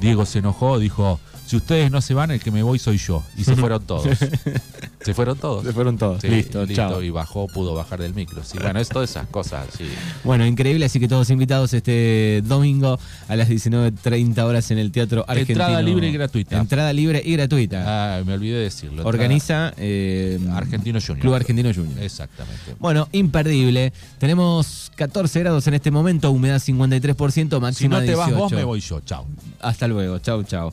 Diego 0.00 0.26
se 0.26 0.40
enojó, 0.40 0.78
dijo, 0.78 1.18
si 1.46 1.56
ustedes 1.56 1.90
no 1.90 2.00
se 2.00 2.14
van, 2.14 2.30
el 2.30 2.40
que 2.40 2.50
me 2.50 2.62
voy 2.62 2.78
soy 2.78 2.98
yo. 2.98 3.22
Y 3.36 3.44
se 3.44 3.56
fueron 3.56 3.84
todos. 3.84 4.06
Se 5.06 5.14
fueron 5.14 5.38
todos. 5.38 5.64
Se 5.64 5.72
fueron 5.72 5.96
todos. 5.96 6.24
listo, 6.24 6.66
listo. 6.66 7.00
Y 7.00 7.10
bajó, 7.10 7.46
pudo 7.46 7.74
bajar 7.74 8.00
del 8.00 8.12
micro. 8.12 8.42
Sí, 8.42 8.58
bueno, 8.60 8.80
es 8.80 8.88
todas 8.88 9.08
esas 9.08 9.28
cosas. 9.28 9.68
Sí. 9.76 9.84
Bueno, 10.24 10.44
increíble. 10.44 10.84
Así 10.84 10.98
que 10.98 11.06
todos 11.06 11.30
invitados 11.30 11.72
este 11.74 12.42
domingo 12.44 12.98
a 13.28 13.36
las 13.36 13.48
19.30 13.48 14.38
horas 14.42 14.68
en 14.72 14.78
el 14.78 14.90
Teatro 14.90 15.24
Argentino. 15.28 15.60
Entrada 15.60 15.80
libre 15.80 16.08
y 16.08 16.12
gratuita. 16.12 16.58
Entrada 16.58 16.92
libre 16.92 17.22
y 17.24 17.32
gratuita. 17.34 17.84
Ah, 17.86 18.24
me 18.24 18.34
olvidé 18.34 18.56
de 18.56 18.64
decirlo. 18.64 19.06
Organiza 19.06 19.72
eh, 19.76 20.40
Argentino 20.52 20.98
Junior. 21.00 21.20
Club 21.20 21.34
Argentino 21.34 21.72
Junior. 21.72 22.02
Exactamente. 22.02 22.74
Bueno, 22.80 23.08
imperdible. 23.12 23.92
Tenemos 24.18 24.90
14 24.96 25.38
grados 25.38 25.68
en 25.68 25.74
este 25.74 25.92
momento, 25.92 26.32
humedad 26.32 26.60
53%, 26.60 27.60
máxima 27.60 27.72
Si 27.72 27.88
no 27.88 28.00
te 28.00 28.16
vas 28.16 28.34
vos, 28.34 28.50
me 28.50 28.64
voy 28.64 28.80
yo. 28.80 29.00
Chao. 29.02 29.24
Hasta 29.60 29.86
luego. 29.86 30.18
Chau, 30.18 30.42
chau. 30.42 30.72